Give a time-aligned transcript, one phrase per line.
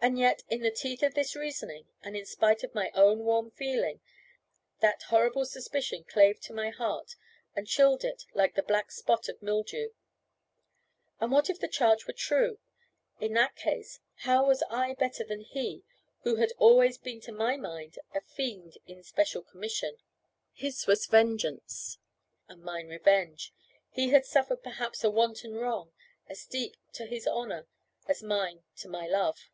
[0.00, 3.50] And yet, in the teeth of this reasoning, and in spite of my own warm
[3.50, 4.00] feeling,
[4.78, 7.16] that horrible suspicion clave to my heart
[7.56, 9.88] and chilled it like the black spot of mildew.
[11.18, 12.60] And what if the charge were true?
[13.18, 15.82] In that case, how was I better than he
[16.20, 19.96] who had always been to my mind a fiend in special commission?
[20.52, 21.98] His was vengeance,
[22.46, 23.52] and mine revenge;
[23.90, 25.90] he had suffered perhaps a wanton wrong,
[26.28, 27.66] as deep to his honour
[28.06, 29.50] as mine to my love.